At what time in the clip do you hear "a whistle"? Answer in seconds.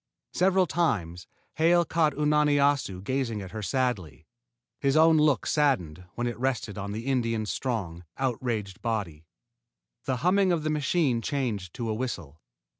11.87-12.41